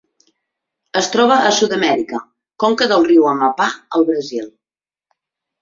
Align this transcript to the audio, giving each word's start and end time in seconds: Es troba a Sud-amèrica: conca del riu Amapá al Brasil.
Es 1.01 1.09
troba 1.15 1.35
a 1.49 1.51
Sud-amèrica: 1.57 2.21
conca 2.65 2.89
del 2.93 3.07
riu 3.13 3.29
Amapá 3.35 3.71
al 3.99 4.07
Brasil. 4.11 4.53